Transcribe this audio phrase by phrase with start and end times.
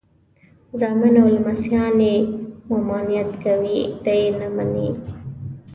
[0.79, 2.15] زامن او لمسیان یې
[2.69, 4.89] ممانعت کوي خو دی یې نه مني.